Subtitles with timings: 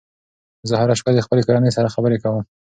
[0.69, 2.43] زه هره شپه د خپلې کورنۍ سره خبرې کوم.